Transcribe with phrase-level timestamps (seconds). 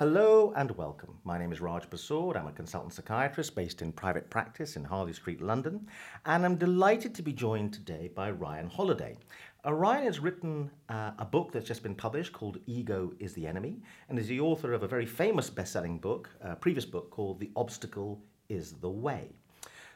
[0.00, 1.18] Hello and welcome.
[1.24, 2.34] My name is Raj Persaud.
[2.34, 5.86] I'm a consultant psychiatrist based in private practice in Harley Street, London,
[6.24, 9.18] and I'm delighted to be joined today by Ryan Holiday.
[9.62, 13.46] Uh, Ryan has written uh, a book that's just been published called Ego is the
[13.46, 13.76] Enemy,
[14.08, 17.38] and is the author of a very famous best selling book, a previous book called
[17.38, 19.28] The Obstacle is the Way.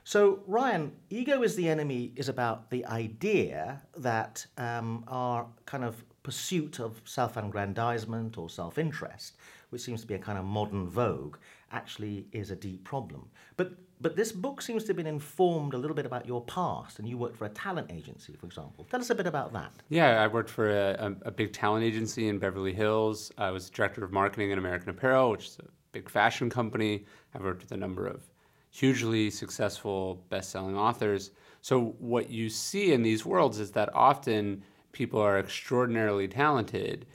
[0.07, 6.05] So, Ryan, ego is the enemy is about the idea that um, our kind of
[6.23, 9.37] pursuit of self aggrandizement or self interest,
[9.75, 11.37] which seems to be a kind of modern vogue,
[11.73, 13.29] actually is a deep problem.
[13.57, 17.01] But, but this book seems to have been informed a little bit about your past,
[17.01, 18.87] and you worked for a talent agency, for example.
[18.89, 19.73] Tell us a bit about that.
[19.89, 23.33] Yeah, I worked for a, a, a big talent agency in Beverly Hills.
[23.37, 27.05] I was director of marketing at American Apparel, which is a big fashion company.
[27.35, 28.23] I've worked with a number of
[28.71, 31.33] hugely successful best-selling authors.
[31.63, 37.07] So what you see in these worlds is that often people are extraordinarily talented,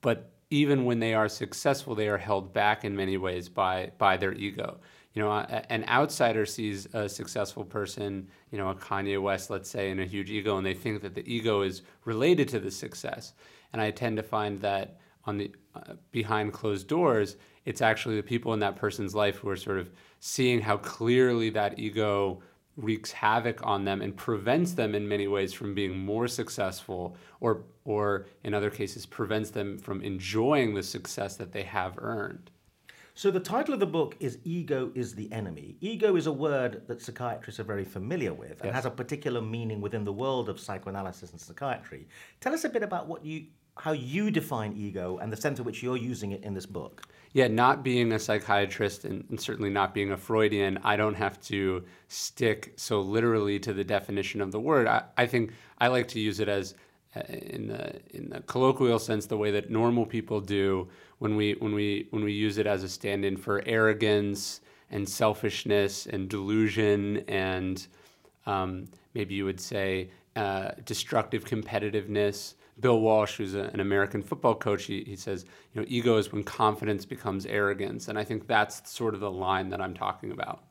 [0.00, 4.16] but even when they are successful, they are held back in many ways by by
[4.16, 4.78] their ego.
[5.14, 9.90] You know, an outsider sees a successful person, you know, a Kanye West, let's say,
[9.90, 13.32] in a huge ego, and they think that the ego is related to the success.
[13.72, 18.22] And I tend to find that on the uh, behind closed doors, it's actually the
[18.22, 22.40] people in that person's life who are sort of seeing how clearly that ego
[22.82, 27.64] wreaks havoc on them and prevents them in many ways from being more successful or
[27.84, 32.50] or in other cases prevents them from enjoying the success that they have earned.
[33.14, 35.76] So the title of the book is Ego is the Enemy.
[35.80, 38.74] Ego is a word that psychiatrists are very familiar with and Yes.
[38.76, 42.06] has a particular meaning within the world of psychoanalysis and psychiatry.
[42.40, 43.46] Tell us a bit about what you
[43.80, 47.02] how you define ego and the sense in which you're using it in this book.
[47.32, 51.40] Yeah, not being a psychiatrist and, and certainly not being a Freudian, I don't have
[51.42, 54.86] to stick so literally to the definition of the word.
[54.86, 56.74] I, I think I like to use it as
[57.16, 61.54] uh, in the in the colloquial sense, the way that normal people do when we
[61.54, 67.24] when we when we use it as a stand-in for arrogance and selfishness and delusion
[67.28, 67.86] and
[68.46, 72.54] um, maybe you would say uh, destructive competitiveness.
[72.80, 76.32] Bill Walsh, who's a, an American football coach, he, he says, you know, ego is
[76.32, 78.08] when confidence becomes arrogance.
[78.08, 80.64] And I think that's sort of the line that I'm talking about.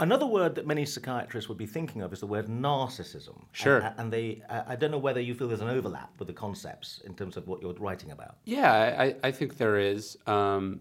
[0.00, 3.44] Another word that many psychiatrists would be thinking of is the word narcissism.
[3.52, 3.78] Sure.
[3.78, 6.34] And, and they, uh, I don't know whether you feel there's an overlap with the
[6.34, 8.36] concepts in terms of what you're writing about.
[8.44, 10.18] Yeah, I, I think there is.
[10.26, 10.80] Um,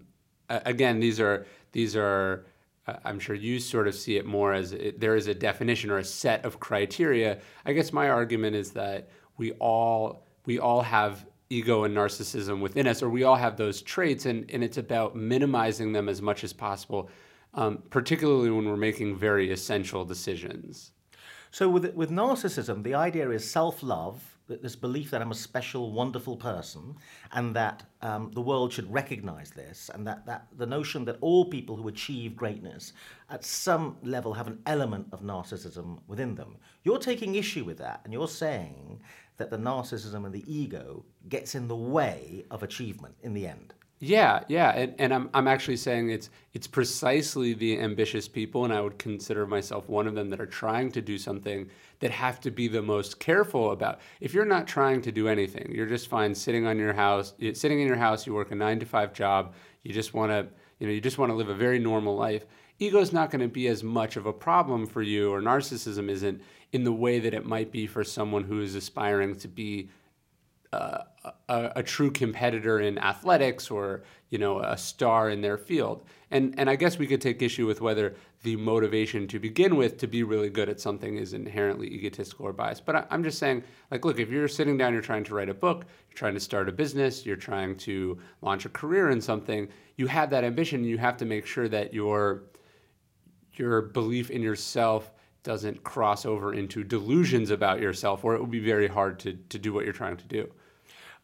[0.49, 2.45] again, these are these are.
[2.87, 5.91] uh, I'm sure you sort of see it more as it, there is a definition
[5.91, 7.39] or a set of criteria.
[7.65, 12.87] I guess my argument is that we all we all have ego and narcissism within
[12.87, 16.43] us, or we all have those traits, and, and it's about minimizing them as much
[16.43, 17.09] as possible,
[17.53, 20.91] um, particularly when we're making very essential decisions.
[21.51, 26.35] So with with narcissism, the idea is self-love, this belief that I'm a special, wonderful
[26.35, 26.95] person,
[27.31, 31.45] and that um, the world should recognize this, and that, that the notion that all
[31.45, 32.93] people who achieve greatness
[33.29, 36.57] at some level have an element of narcissism within them.
[36.83, 38.99] You're taking issue with that, and you're saying
[39.37, 43.73] that the narcissism and the ego gets in the way of achievement in the end.
[44.05, 48.73] Yeah, yeah, and, and I'm I'm actually saying it's it's precisely the ambitious people, and
[48.73, 52.41] I would consider myself one of them that are trying to do something that have
[52.41, 54.01] to be the most careful about.
[54.19, 57.79] If you're not trying to do anything, you're just fine sitting on your house, sitting
[57.79, 58.27] in your house.
[58.27, 59.53] You work a nine to five job.
[59.83, 60.47] You just want to,
[60.79, 62.45] you know, you just want to live a very normal life.
[62.79, 66.09] Ego is not going to be as much of a problem for you, or narcissism
[66.09, 66.41] isn't
[66.73, 69.89] in the way that it might be for someone who is aspiring to be
[70.73, 71.03] uh,
[71.47, 76.03] a, a true competitor in athletics or you know a star in their field.
[76.31, 79.99] And and I guess we could take issue with whether the motivation to begin with
[79.99, 82.87] to be really good at something is inherently egotistical or biased.
[82.87, 85.49] But I, I'm just saying like look if you're sitting down you're trying to write
[85.49, 89.21] a book you're trying to start a business you're trying to launch a career in
[89.21, 89.67] something
[89.97, 92.45] you have that ambition you have to make sure that your
[93.53, 95.11] your belief in yourself
[95.43, 99.59] doesn't cross over into delusions about yourself or it would be very hard to, to
[99.59, 100.49] do what you're trying to do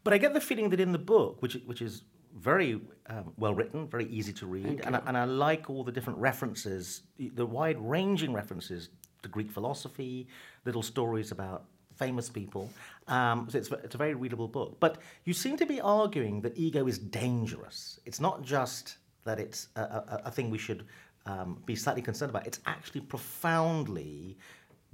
[0.03, 2.03] But I get the feeling that in the book, which which is
[2.35, 5.91] very um, well written, very easy to read, and I, and I like all the
[5.91, 8.89] different references, the wide-ranging references
[9.23, 10.27] to Greek philosophy,
[10.65, 11.65] little stories about
[11.95, 12.69] famous people.
[13.07, 14.77] Um, so it's, it's a very readable book.
[14.79, 17.99] But you seem to be arguing that ego is dangerous.
[18.05, 20.85] It's not just that it's a, a, a thing we should
[21.29, 22.47] um, be slightly concerned about.
[22.47, 24.37] It's actually profoundly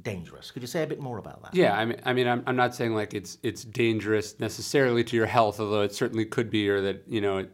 [0.01, 0.51] dangerous.
[0.51, 1.55] Could you say a bit more about that?
[1.55, 5.15] Yeah, I mean, I mean, I'm, I'm not saying like it's it's dangerous necessarily to
[5.15, 7.51] your health, although it certainly could be, or that you know, it,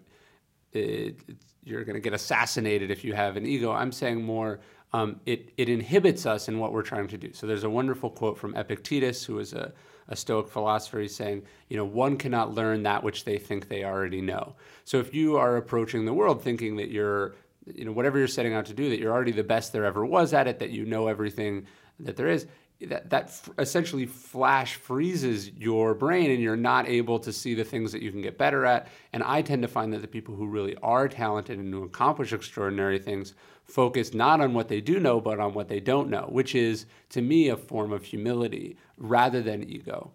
[0.74, 1.16] it,
[1.63, 3.72] you're going to get assassinated if you have an ego.
[3.72, 4.60] I'm saying more,
[4.94, 7.31] um, it it inhibits us in what we're trying to do.
[7.33, 9.72] So there's a wonderful quote from Epictetus, who was a
[10.07, 11.00] a Stoic philosopher.
[11.00, 14.56] He's saying, you know, one cannot learn that which they think they already know.
[14.83, 17.36] So if you are approaching the world thinking that you're,
[17.66, 20.06] you know, whatever you're setting out to do, that you're already the best there ever
[20.06, 21.68] was at it, that you know everything
[22.00, 22.48] that there is,
[22.81, 27.63] that, that f- essentially flash freezes your brain and you're not able to see the
[27.63, 28.88] things that you can get better at.
[29.13, 32.34] And I tend to find that the people who really are talented and who accomplish
[32.34, 33.34] extraordinary things
[33.64, 36.86] focus not on what they do know, but on what they don't know, which is,
[37.10, 40.12] to me, a form of humility rather than ego.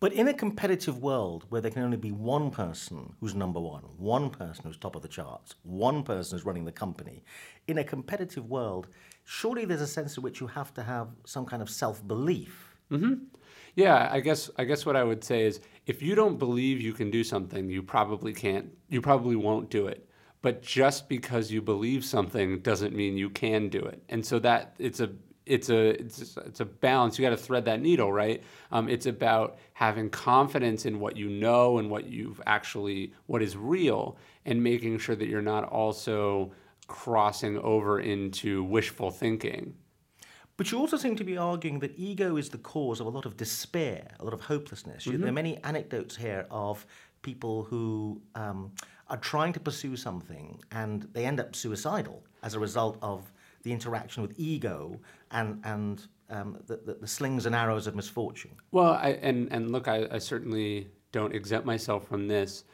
[0.00, 3.82] But in a competitive world where there can only be one person who's number one,
[3.96, 7.24] one person who's top of the charts, one person who's running the company,
[7.66, 8.86] in a competitive world,
[9.24, 12.76] surely there's a sense in which you have to have some kind of self belief.
[12.92, 13.24] Mm-hmm.
[13.74, 16.92] Yeah, I guess I guess what I would say is if you don't believe you
[16.92, 18.70] can do something, you probably can't.
[18.88, 20.08] You probably won't do it.
[20.42, 24.02] But just because you believe something doesn't mean you can do it.
[24.08, 25.10] And so that it's a
[25.48, 27.18] it's a it's, it's a balance.
[27.18, 28.42] You got to thread that needle, right?
[28.70, 33.56] Um, it's about having confidence in what you know and what you've actually what is
[33.56, 36.52] real, and making sure that you're not also
[36.86, 39.74] crossing over into wishful thinking.
[40.56, 43.26] But you also seem to be arguing that ego is the cause of a lot
[43.26, 45.06] of despair, a lot of hopelessness.
[45.06, 45.20] Mm-hmm.
[45.20, 46.84] There are many anecdotes here of
[47.22, 48.72] people who um,
[49.08, 53.32] are trying to pursue something and they end up suicidal as a result of
[53.68, 54.98] the interaction with ego
[55.30, 58.52] and and um, the, the, the, slings and arrows of misfortune.
[58.70, 62.64] Well, I, and and look, I, I certainly don't exempt myself from this,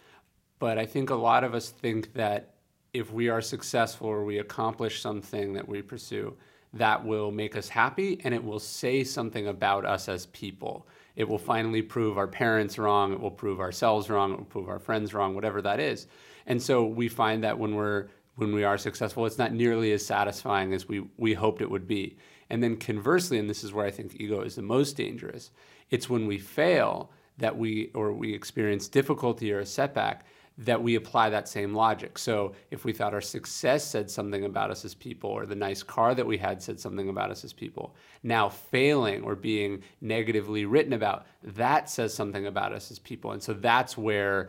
[0.58, 2.55] but I think a lot of us think that
[2.93, 6.37] if we are successful or we accomplish something that we pursue,
[6.73, 10.87] that will make us happy and it will say something about us as people.
[11.17, 14.69] It will finally prove our parents wrong, it will prove ourselves wrong, it will prove
[14.69, 16.06] our friends wrong, whatever that is.
[16.46, 20.05] And so we find that when we're when we are successful, it's not nearly as
[20.05, 22.17] satisfying as we, we hoped it would be.
[22.51, 25.51] And then conversely, and this is where I think ego is the most dangerous,
[25.91, 30.27] it's when we fail that we or we experience difficulty or a setback
[30.57, 32.17] that we apply that same logic.
[32.17, 35.83] So if we thought our success said something about us as people, or the nice
[35.83, 40.65] car that we had said something about us as people, now failing or being negatively
[40.65, 43.33] written about, that says something about us as people.
[43.33, 44.49] And so that's where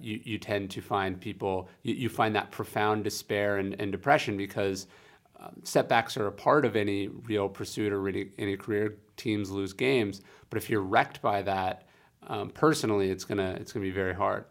[0.00, 4.36] you, you tend to find people, you, you find that profound despair and, and depression
[4.36, 4.86] because
[5.40, 8.96] um, setbacks are a part of any real pursuit or any, any career.
[9.16, 11.86] Teams lose games, but if you're wrecked by that,
[12.26, 14.44] um, personally, it's gonna it's gonna be very hard.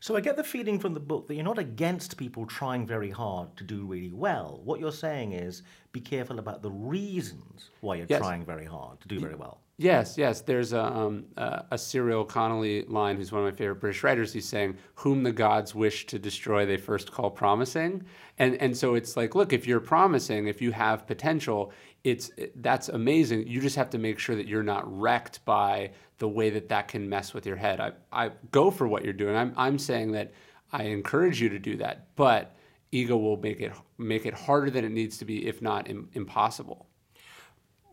[0.00, 3.10] So I get the feeling from the book that you're not against people trying very
[3.10, 4.60] hard to do really well.
[4.62, 5.62] What you're saying is
[5.92, 8.20] be careful about the reasons why you're yes.
[8.20, 9.60] trying very hard to do very well.
[9.76, 10.40] Yes, yes.
[10.40, 14.32] There's a, um, a Cyril Connolly line, who's one of my favorite British writers.
[14.32, 18.04] He's saying, "Whom the gods wish to destroy, they first call promising."
[18.38, 21.72] And and so it's like, look, if you're promising, if you have potential,
[22.04, 23.48] it's that's amazing.
[23.48, 26.86] You just have to make sure that you're not wrecked by the way that that
[26.86, 27.80] can mess with your head.
[27.80, 29.34] I I go for what you're doing.
[29.34, 30.32] I'm I'm saying that
[30.70, 32.54] I encourage you to do that, but
[32.92, 36.10] ego will make it make it harder than it needs to be, if not Im-
[36.12, 36.86] impossible.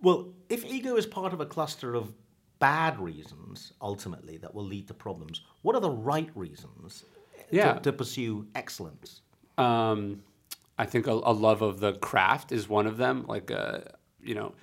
[0.01, 2.13] Well, if ego is part of a cluster of
[2.59, 7.05] bad reasons, ultimately, that will lead to problems, what are the right reasons
[7.49, 7.73] yeah.
[7.73, 9.21] to, to pursue excellence?
[9.57, 10.23] Um,
[10.77, 13.25] I think a, a, love of the craft is one of them.
[13.27, 13.79] Like, uh,
[14.23, 14.53] you know,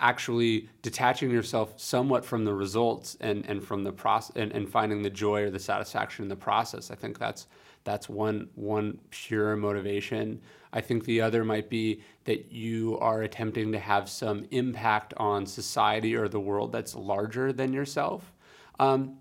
[0.00, 5.02] actually detaching yourself somewhat from the results and, and from the process and, and finding
[5.02, 6.90] the joy or the satisfaction in the process.
[6.90, 7.46] I think that's
[7.86, 10.42] that's one one pure motivation.
[10.72, 15.46] I think the other might be that you are attempting to have some impact on
[15.46, 18.34] society or the world that's larger than yourself.
[18.78, 19.16] Um,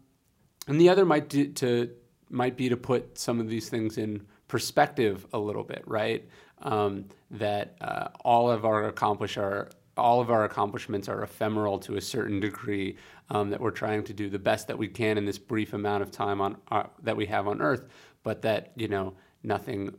[0.67, 1.91] and the other might do, to
[2.29, 6.27] might be to put some of these things in perspective a little bit, right?
[6.61, 11.95] Um, that uh, all of our accomplish our all of our accomplishments are ephemeral to
[11.95, 12.97] a certain degree.
[13.29, 16.03] Um, that we're trying to do the best that we can in this brief amount
[16.03, 17.85] of time on uh, that we have on Earth,
[18.25, 19.13] but that you know
[19.43, 19.95] nothing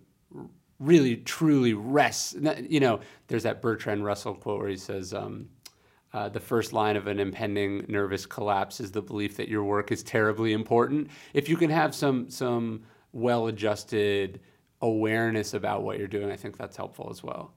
[0.78, 2.36] really truly rests.
[2.68, 5.14] You know, there's that Bertrand Russell quote where he says.
[5.14, 5.48] Um,
[6.12, 9.92] uh, the first line of an impending nervous collapse is the belief that your work
[9.92, 11.10] is terribly important.
[11.34, 14.40] If you can have some some well-adjusted
[14.80, 17.52] awareness about what you're doing, I think that's helpful as well.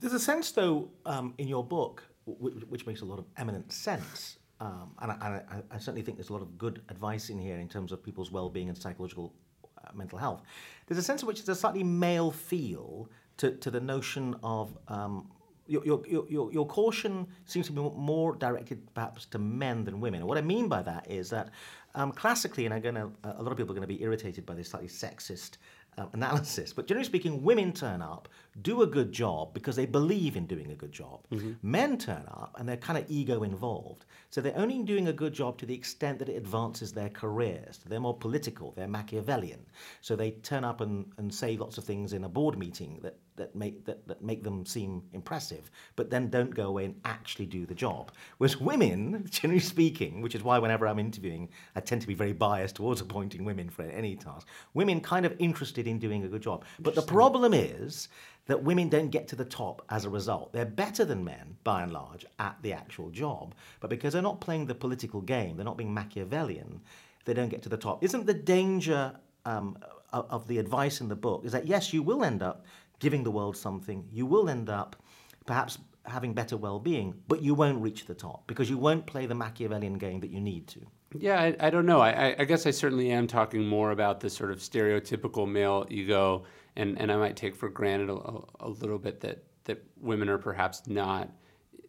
[0.00, 3.72] There's a sense, though, um, in your book, which, which, makes a lot of eminent
[3.72, 7.38] sense, um, and, I, I, I, certainly think there's a lot of good advice in
[7.38, 9.34] here in terms of people's well-being and psychological
[9.78, 10.42] uh, mental health.
[10.86, 14.76] There's a sense in which there's a slightly male feel to, to the notion of
[14.88, 15.30] um,
[15.66, 20.20] your, your, your, your caution seems to be more directed perhaps to men than women.
[20.20, 21.50] And what I mean by that is that
[21.94, 24.54] um, classically, and I'm gonna, a lot of people are going to be irritated by
[24.54, 25.56] this slightly sexist
[25.98, 28.28] uh, analysis, but generally speaking, women turn up,
[28.62, 31.26] do a good job because they believe in doing a good job.
[31.30, 31.52] Mm-hmm.
[31.62, 34.06] Men turn up and they're kind of ego involved.
[34.30, 37.80] So they're only doing a good job to the extent that it advances their careers.
[37.86, 39.64] They're more political, they're Machiavellian.
[40.00, 43.18] So they turn up and, and say lots of things in a board meeting that,
[43.36, 47.46] that, make, that, that make them seem impressive, but then don't go away and actually
[47.46, 48.12] do the job.
[48.38, 52.32] Whereas women, generally speaking, which is why whenever I'm interviewing, I tend to be very
[52.32, 56.42] biased towards appointing women for any task, women kind of interested in doing a good
[56.42, 56.64] job.
[56.78, 58.08] But the problem is
[58.46, 60.52] that women don't get to the top as a result.
[60.52, 64.40] They're better than men, by and large, at the actual job, but because they're not
[64.40, 66.80] playing the political game, they're not being Machiavellian,
[67.24, 68.04] they don't get to the top.
[68.04, 69.12] Isn't the danger
[69.44, 69.78] um,
[70.12, 72.64] of the advice in the book is that yes, you will end up
[72.98, 74.96] giving the world something, you will end up
[75.44, 79.34] perhaps having better well-being, but you won't reach the top because you won't play the
[79.34, 80.80] Machiavellian game that you need to.
[81.18, 82.00] Yeah, I, I don't know.
[82.00, 86.44] I, I guess I certainly am talking more about the sort of stereotypical male ego
[86.76, 90.38] and and I might take for granted a, a little bit that that women are
[90.38, 91.28] perhaps not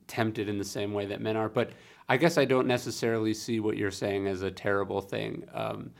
[0.07, 1.49] tempted in the same way that men are.
[1.49, 1.71] But
[2.09, 5.43] I guess I don't necessarily see what you're saying as a terrible thing.
[5.53, 5.91] Um,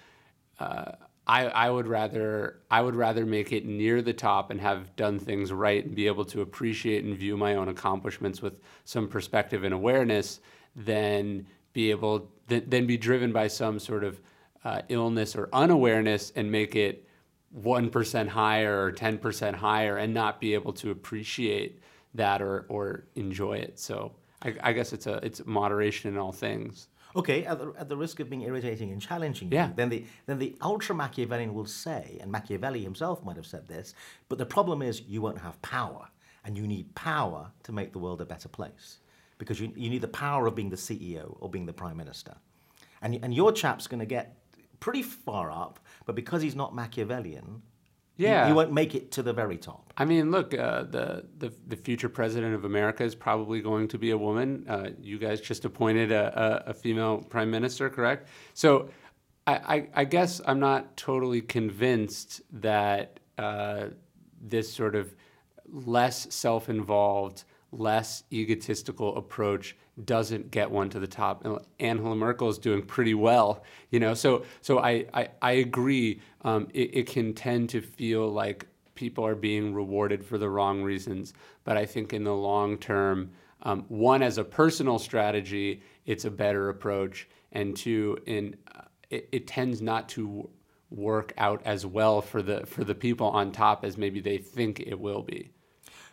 [0.59, 0.93] uh,
[1.27, 5.19] I, I would rather I would rather make it near the top and have done
[5.19, 9.65] things right and be able to appreciate and view my own accomplishments with some perspective
[9.65, 10.39] and awareness
[10.75, 14.21] than be able than, than be driven by some sort of
[14.63, 17.06] uh, illness or unawareness and make it
[17.55, 21.81] 1% higher or 10% higher and not be able to appreciate
[22.13, 23.79] that or, or enjoy it.
[23.79, 26.89] So I, I guess it's a it's moderation in all things.
[27.15, 29.71] Okay, at the, at the risk of being irritating and challenging, yeah.
[29.75, 33.95] then the then the ultra Machiavellian will say, and Machiavelli himself might have said this,
[34.29, 36.07] but the problem is you won't have power,
[36.45, 38.99] and you need power to make the world a better place,
[39.39, 42.35] because you, you need the power of being the CEO or being the prime minister,
[43.01, 44.37] and and your chap's going to get
[44.79, 47.61] pretty far up, but because he's not Machiavellian,
[48.17, 49.93] yeah, he, he won't make it to the very top.
[49.97, 53.97] I mean, look, uh, the, the the future president of America is probably going to
[53.97, 54.65] be a woman.
[54.67, 58.27] Uh, you guys just appointed a, a, a, female prime minister, correct?
[58.53, 58.89] So,
[59.45, 63.87] I, I, I, guess I'm not totally convinced that uh,
[64.41, 65.15] this sort of
[65.65, 71.43] less self-involved, less egotistical approach doesn't get one to the top.
[71.45, 74.13] And Angela Merkel is doing pretty well, you know.
[74.13, 76.21] So so I I, I agree.
[76.41, 80.81] Um, it, it can tend to feel like people are being rewarded for the wrong
[80.81, 81.33] reasons.
[81.63, 83.31] But I think in the long term,
[83.63, 89.29] um, one as a personal strategy, it's a better approach, and two, in uh, it,
[89.31, 90.49] it tends not to
[90.89, 94.79] work out as well for the for the people on top as maybe they think
[94.79, 95.49] it will be.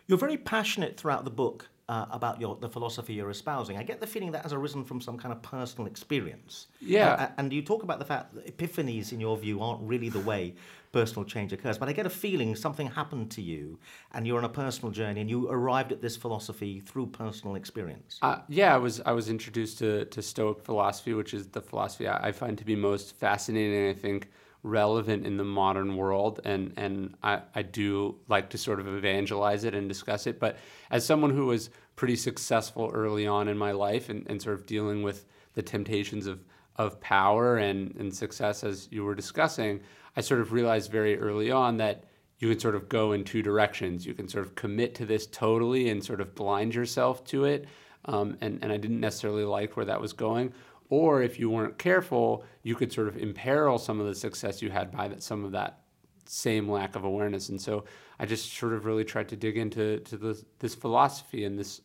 [0.07, 3.76] You're very passionate throughout the book uh, about your the philosophy you're espousing.
[3.76, 6.69] I get the feeling that has arisen from some kind of personal experience.
[6.81, 7.12] Yeah.
[7.12, 10.21] Uh, and you talk about the fact that epiphanies, in your view, aren't really the
[10.21, 10.55] way
[10.93, 11.76] personal change occurs.
[11.76, 13.79] But I get a feeling something happened to you,
[14.12, 18.19] and you're on a personal journey, and you arrived at this philosophy through personal experience.
[18.23, 22.09] Uh, yeah, I was I was introduced to to Stoic philosophy, which is the philosophy
[22.09, 23.91] I, I find to be most fascinating.
[23.91, 24.31] I think
[24.64, 29.62] relevant in the modern world and and I, I do like to sort of evangelize
[29.64, 30.40] it and discuss it.
[30.40, 30.56] But
[30.90, 34.66] as someone who was pretty successful early on in my life and, and sort of
[34.66, 36.44] dealing with the temptations of
[36.76, 39.80] of power and, and success as you were discussing
[40.16, 42.04] I sort of realized very early on that
[42.38, 44.04] you can sort of go in two directions.
[44.04, 47.68] You can sort of commit to this totally and sort of blind yourself to it
[48.06, 50.52] um, and, and I didn't necessarily like where that was going
[50.91, 54.71] or if you weren't careful, you could sort of imperil some of the success you
[54.71, 55.81] had by that, some of that
[56.26, 57.49] same lack of awareness.
[57.49, 57.85] And so
[58.19, 61.81] I just sort of really tried to dig into to this, this philosophy and this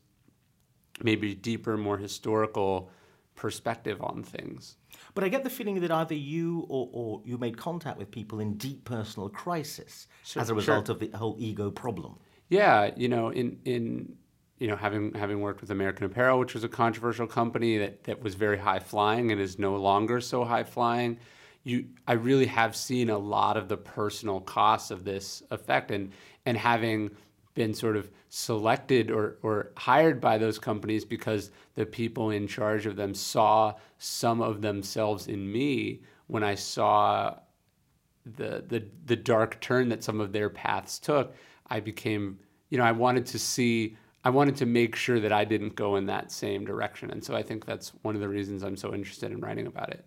[1.04, 2.90] maybe deeper, more historical
[3.36, 4.76] perspective on things.
[5.14, 8.40] But I get the feeling that either you or, or you made contact with people
[8.40, 10.96] in deep personal crisis sure, as a result sure.
[10.96, 12.18] of the whole ego problem.
[12.50, 14.16] Yeah, you know, in in
[14.60, 18.22] you know, having having worked with American Apparel, which was a controversial company that, that
[18.22, 21.18] was very high flying and is no longer so high flying,
[21.64, 25.92] you I really have seen a lot of the personal costs of this effect.
[25.92, 26.12] And
[26.46, 27.12] and having
[27.56, 32.86] been sort of selected or, or hired by those companies because the people in charge
[32.86, 37.36] of them saw some of themselves in me when I saw
[38.26, 41.34] the the the dark turn that some of their paths took,
[41.68, 42.40] I became,
[42.70, 45.96] you know, I wanted to see I wanted to make sure that I didn't go
[45.96, 47.10] in that same direction.
[47.12, 49.90] And so I think that's one of the reasons I'm so interested in writing about
[49.92, 50.06] it.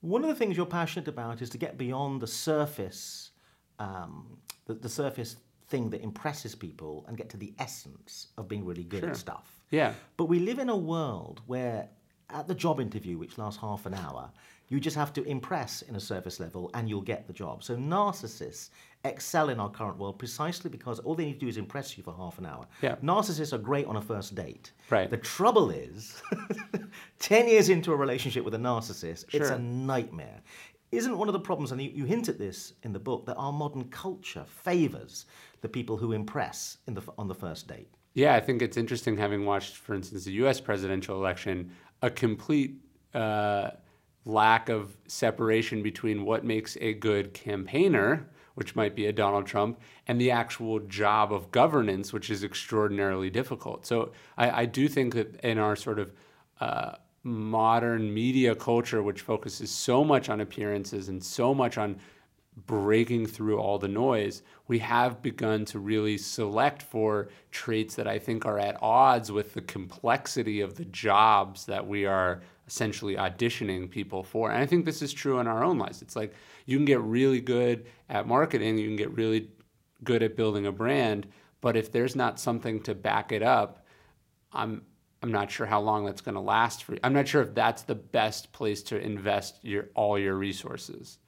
[0.00, 3.30] One of the things you're passionate about is to get beyond the surface,
[3.78, 5.36] um, the, the, surface
[5.68, 9.10] thing that impresses people and get to the essence of being really good sure.
[9.10, 9.60] at stuff.
[9.70, 9.92] Yeah.
[10.16, 11.88] But we live in a world where,
[12.30, 14.30] at the job interview, which lasts half an hour,
[14.68, 17.62] You just have to impress in a surface level and you'll get the job.
[17.64, 18.70] So narcissists
[19.04, 22.04] excel in our current world precisely because all they need to do is impress you
[22.04, 22.66] for half an hour.
[22.82, 22.96] Yeah.
[22.96, 24.72] Narcissists are great on a first date.
[24.90, 25.08] Right.
[25.08, 26.22] The trouble is,
[27.18, 30.40] 10 years into a relationship with a narcissist, it's a nightmare.
[30.90, 33.36] Isn't one of the problems, and you, you hint at this in the book, that
[33.36, 35.26] our modern culture favors
[35.60, 37.88] the people who impress in the, on the first date?
[38.14, 40.60] Yeah, I think it's interesting having watched, for instance, the U.S.
[40.60, 41.70] presidential election,
[42.00, 42.76] a complete
[43.14, 43.70] uh,
[44.28, 49.80] lack of separation between what makes a good campaigner, which might be a Donald Trump,
[50.06, 53.86] and the actual job of governance, which is extraordinarily difficult.
[53.86, 56.12] So I, I do think that in our sort of
[56.60, 56.92] uh,
[57.22, 61.98] modern media culture, which focuses so much on appearances and so much on
[62.66, 68.18] breaking through all the noise, we have begun to really select for traits that I
[68.18, 73.90] think are at odds with the complexity of the jobs that we are essentially auditioning
[73.90, 74.50] people for.
[74.50, 76.02] And I think this is true in our own lives.
[76.02, 76.34] It's like
[76.66, 79.48] you can get really good at marketing, you can get really
[80.04, 81.26] good at building a brand,
[81.60, 83.84] but if there's not something to back it up,
[84.52, 84.82] I'm
[85.20, 87.00] I'm not sure how long that's going to last for you.
[87.02, 91.18] I'm not sure if that's the best place to invest your all your resources.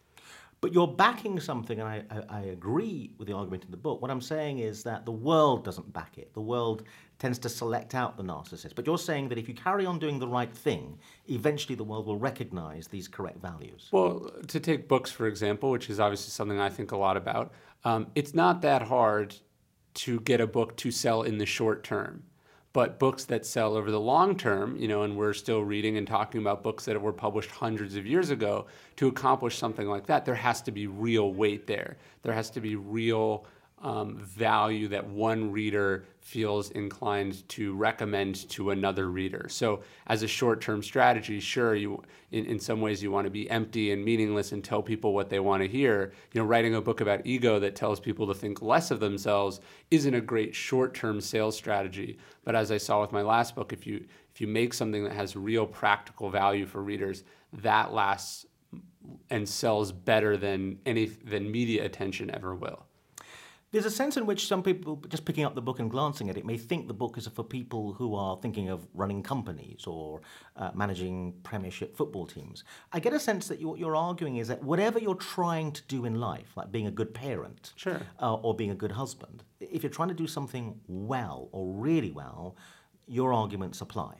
[0.60, 4.02] But you're backing something, and I, I, I agree with the argument in the book.
[4.02, 6.34] What I'm saying is that the world doesn't back it.
[6.34, 6.82] The world
[7.18, 8.74] tends to select out the narcissist.
[8.74, 10.98] But you're saying that if you carry on doing the right thing,
[11.28, 13.88] eventually the world will recognize these correct values.
[13.90, 17.52] Well, to take books, for example, which is obviously something I think a lot about,
[17.84, 19.34] um, it's not that hard
[19.92, 22.22] to get a book to sell in the short term.
[22.72, 26.06] But books that sell over the long term, you know, and we're still reading and
[26.06, 30.24] talking about books that were published hundreds of years ago, to accomplish something like that,
[30.24, 31.96] there has to be real weight there.
[32.22, 33.44] There has to be real
[33.82, 39.46] um, value that one reader feels inclined to recommend to another reader.
[39.48, 43.48] So, as a short-term strategy, sure, you in, in some ways you want to be
[43.48, 46.12] empty and meaningless and tell people what they want to hear.
[46.32, 49.60] You know, writing a book about ego that tells people to think less of themselves
[49.90, 52.18] isn't a great short-term sales strategy.
[52.44, 55.14] But as I saw with my last book, if you if you make something that
[55.14, 58.46] has real practical value for readers, that lasts
[59.30, 62.84] and sells better than any than media attention ever will.
[63.72, 66.36] There's a sense in which some people, just picking up the book and glancing at
[66.36, 70.22] it, may think the book is for people who are thinking of running companies or
[70.56, 72.64] uh, managing Premiership football teams.
[72.92, 75.82] I get a sense that you, what you're arguing is that whatever you're trying to
[75.86, 78.00] do in life, like being a good parent Sure.
[78.20, 82.10] uh, or being a good husband, if you're trying to do something well or really
[82.10, 82.56] well,
[83.06, 84.16] your arguments apply.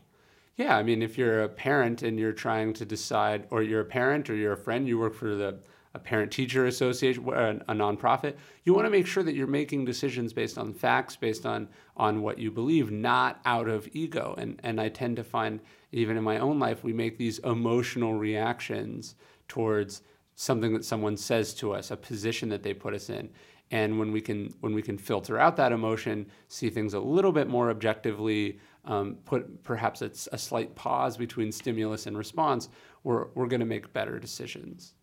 [0.56, 3.84] Yeah, I mean, if you're a parent and you're trying to decide, or you're a
[3.84, 5.58] parent or you're a friend, you work for the
[5.94, 9.84] a parent teacher association, a a nonprofit, you want to make sure that you're making
[9.84, 14.34] decisions based on facts, based on on what you believe, not out of ego.
[14.38, 15.60] And and I tend to find
[15.92, 19.16] even in my own life, we make these emotional reactions
[19.48, 20.02] towards
[20.36, 23.28] something that someone says to us, a position that they put us in.
[23.72, 27.32] And when we can when we can filter out that emotion, see things a little
[27.32, 32.68] bit more objectively, um, put perhaps it's a slight pause between stimulus and response,
[33.04, 34.94] we're we're going to make better decisions.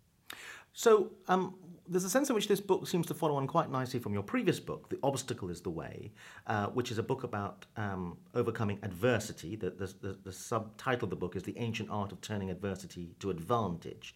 [0.78, 1.56] So um,
[1.88, 4.22] there's a sense in which this book seems to follow on quite nicely from your
[4.22, 6.12] previous book, The Obstacle is the Way,
[6.46, 9.56] uh, which is a book about um, overcoming adversity.
[9.56, 13.16] The, the, the, the subtitle of the book is The Ancient Art of Turning Adversity
[13.22, 14.14] to Advantage.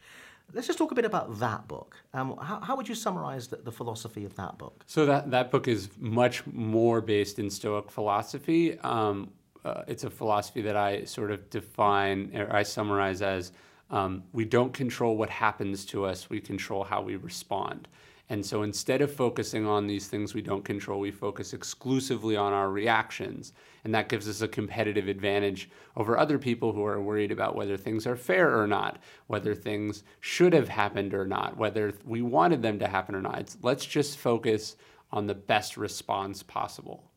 [0.54, 1.96] Let's just talk a bit about that book.
[2.14, 4.84] Um, how, how would you summarize the, philosophy of that book?
[4.86, 8.78] So that that book is much more based in Stoic philosophy.
[8.82, 9.32] Um,
[9.66, 13.52] uh, it's a philosophy that I sort of define or I summarize as
[13.92, 17.88] um, we don't control what happens to us; we control how we respond.
[18.32, 22.54] And so instead of focusing on these things we don't control, we focus exclusively on
[22.54, 23.52] our reactions.
[23.84, 27.76] And that gives us a competitive advantage over other people who are worried about whether
[27.76, 32.62] things are fair or not, whether things should have happened or not, whether we wanted
[32.62, 33.40] them to happen or not.
[33.40, 34.78] It's, let's just focus
[35.12, 37.11] on the best response possible.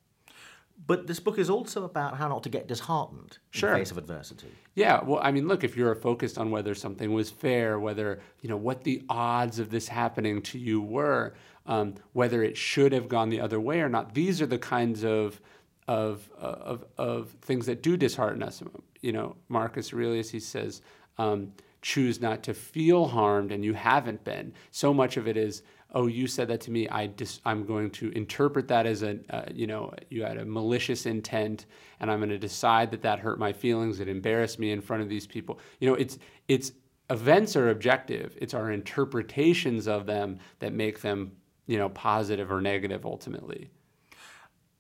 [0.87, 3.71] But this book is also about how not to get disheartened in Sure.
[3.71, 4.49] the face of adversity.
[4.75, 8.49] Yeah, well, I mean, look, if you're focused on whether something was fair, whether, you
[8.51, 11.35] know, what the odds of this happening to you were,
[11.67, 15.05] um, whether it should have gone the other way or not, these are the kinds
[15.05, 15.41] of,
[15.89, 18.63] of, of, of things that do dishearten us.
[19.01, 20.83] You know, Marcus Aurelius, he says,
[21.17, 24.53] um, choose not to feel harmed and you haven't been.
[24.71, 25.63] So much of it is,
[25.95, 26.89] oh, you said that to me.
[26.89, 30.45] I dis- I'm going to interpret that as a, uh, you know, you had a
[30.45, 31.67] malicious intent,
[32.01, 34.01] and I'm going to decide that that hurt my feelings.
[34.01, 35.61] It embarrassed me in front of these people.
[35.81, 36.73] You know, it's it's
[37.11, 38.37] events are objective.
[38.41, 41.33] It's our interpretations of them that make them,
[41.67, 43.71] you know, positive or negative ultimately.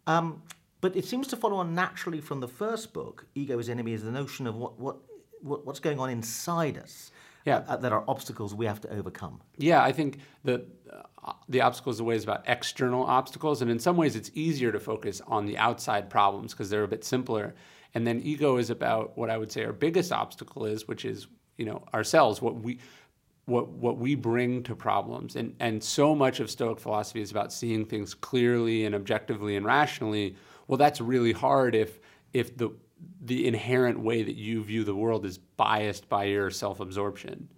[0.06, 0.42] Um,
[0.80, 4.02] but it seems to follow on naturally from the first book, Ego is Enemy, is
[4.04, 4.96] the notion of what, what,
[5.40, 7.10] what what's going on inside us.
[7.44, 7.58] Yeah.
[7.68, 9.40] uh, that are obstacles we have to overcome.
[9.58, 10.66] Yeah, I think the
[11.24, 14.72] uh, the obstacles the way is about external obstacles, and in some ways it's easier
[14.72, 17.54] to focus on the outside problems because they're a bit simpler.
[17.94, 21.26] And then ego is about what I would say our biggest obstacle is, which is
[21.56, 22.78] you know ourselves, what we
[23.46, 25.36] what what we bring to problems.
[25.36, 29.66] And and so much of Stoic philosophy is about seeing things clearly and objectively and
[29.66, 30.36] rationally.
[30.66, 32.00] Well, that's really hard if
[32.32, 32.70] if the
[33.20, 37.48] the inherent way that you view the world is biased by your self-absorption.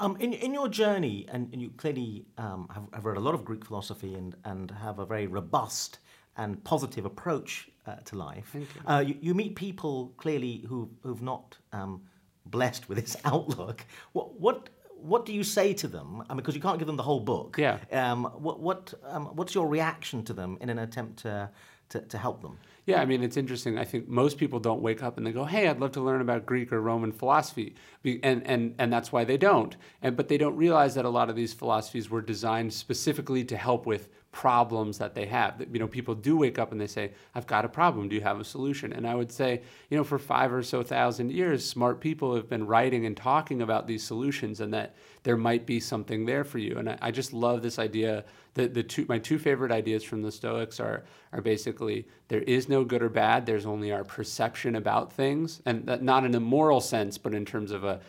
[0.00, 3.34] Um, in, in your journey, and, and you clearly um, have, have read a lot
[3.34, 5.98] of Greek philosophy and, and have a very robust
[6.36, 8.54] and positive approach uh, to life.
[8.54, 8.66] You.
[8.86, 9.16] Uh, you.
[9.20, 12.02] You meet people clearly who, who've not um,
[12.46, 13.84] blessed with this outlook.
[14.12, 16.22] What, what, what do you say to them?
[16.28, 17.56] I mean, because you can't give them the whole book.
[17.58, 17.78] Yeah.
[17.92, 21.50] Um, what, what, um, what's your reaction to them in an attempt to,
[21.92, 22.58] to, to help them?
[22.84, 23.78] Yeah, I mean, it's interesting.
[23.78, 26.20] I think most people don't wake up and they go, "Hey, I'd love to learn
[26.20, 29.76] about Greek or Roman philosophy," and and and that's why they don't.
[30.02, 33.56] And but they don't realize that a lot of these philosophies were designed specifically to
[33.56, 35.64] help with problems that they have.
[35.72, 38.08] You know, people do wake up and they say, "I've got a problem.
[38.08, 40.82] Do you have a solution?" And I would say, you know, for five or so
[40.82, 45.36] thousand years, smart people have been writing and talking about these solutions, and that there
[45.36, 46.78] might be something there for you.
[46.78, 48.24] And I, I just love this idea.
[48.54, 52.68] The the two my two favorite ideas from the Stoics are are basically there is
[52.68, 53.46] no good or bad.
[53.46, 57.44] There's only our perception about things, and that not in a moral sense, but in
[57.44, 58.00] terms of a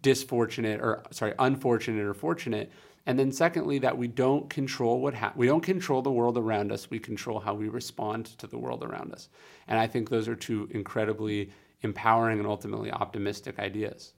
[0.00, 2.70] disfortunate or sorry, unfortunate or fortunate.
[3.04, 6.70] And then secondly, that we don't control what ha- we don't control the world around
[6.70, 6.88] us.
[6.88, 9.28] We control how we respond to the world around us.
[9.66, 14.12] And I think those are two incredibly empowering and ultimately optimistic ideas.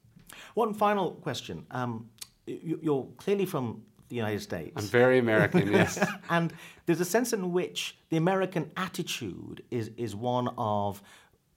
[0.52, 1.64] One final question.
[1.70, 2.10] Um,
[2.46, 4.72] you, you're clearly from the United States.
[4.76, 6.04] I'm very American, yes.
[6.30, 6.52] and
[6.86, 11.02] there's a sense in which the American attitude is, is one of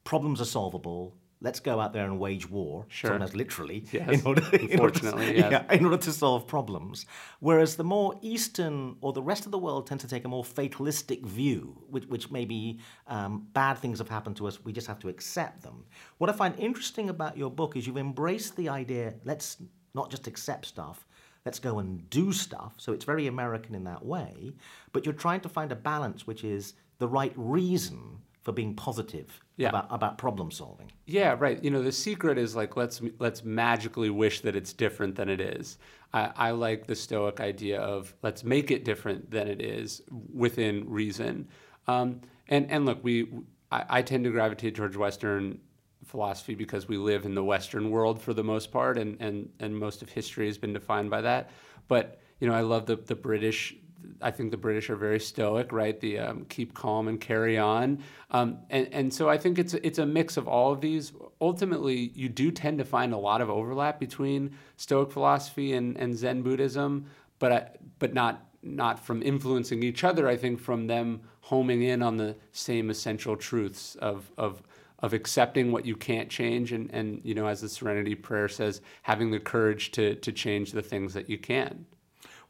[0.04, 1.14] problems are solvable.
[1.40, 3.12] Let's go out there and wage war, Sure.
[3.12, 5.52] sometimes literally, Yes, in, order, in, order to, unfortunately, yes.
[5.52, 7.06] yeah, in order to solve problems.
[7.42, 10.44] Whereas the more Eastern or the rest of the world tend to take a more
[10.44, 14.98] fatalistic view, which, which maybe um, bad things have happened to us, we just have
[15.00, 15.86] to accept them.
[16.18, 19.58] What I find interesting about your book is you've embraced the idea let's
[19.94, 21.06] not just accept stuff,
[21.48, 22.74] let's go and do stuff.
[22.76, 24.52] So it's very American in that way,
[24.92, 29.40] but you're trying to find a balance which is the right reason for being positive
[29.56, 29.70] Yeah.
[29.70, 30.92] about, about problem solving.
[31.06, 31.64] Yeah, right.
[31.64, 35.40] You know, the secret is like let's let's magically wish that it's different than it
[35.40, 35.78] is.
[36.14, 40.02] I, I like the Stoic idea of let's make it different than it is
[40.34, 41.48] within reason.
[41.88, 43.28] Um, and and look, we
[43.72, 45.60] I, I tend to gravitate towards Western
[46.08, 49.78] philosophy because we live in the Western world for the most part, and and and
[49.78, 51.52] most of history has been defined by that.
[51.88, 53.76] But you know, I love the the British
[54.22, 56.00] I think the British are very stoic, right?
[56.00, 60.00] The um, keep calm and carry on, um, and and so I think it's it's
[60.00, 61.14] a mix of all of these.
[61.42, 66.16] Ultimately, you do tend to find a lot of overlap between Stoic philosophy and, and
[66.16, 67.06] Zen Buddhism,
[67.40, 70.28] but I, but not not from influencing each other.
[70.28, 74.62] I think from them homing in on the same essential truths of of
[75.00, 78.82] of accepting what you can't change, and and you know, as the Serenity Prayer says,
[79.04, 81.86] having the courage to to change the things that you can.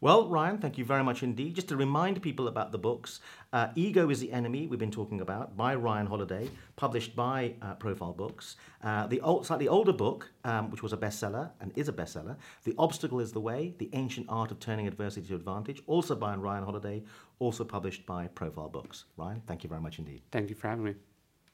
[0.00, 1.56] Well, Ryan, thank you very much indeed.
[1.56, 3.18] Just to remind people about the books,
[3.52, 7.74] uh, Ego is the Enemy, we've been talking about, by Ryan Holiday, published by uh,
[7.74, 8.54] Profile Books.
[8.84, 12.36] Uh, the old, slightly older book, um, which was a bestseller and is a bestseller,
[12.62, 16.36] The Obstacle is the Way, The Ancient Art of Turning Adversity to Advantage, also by
[16.36, 17.02] Ryan Holiday,
[17.40, 19.06] also published by Profile Books.
[19.16, 20.22] Ryan, thank you very much indeed.
[20.30, 20.94] Thank you for having me.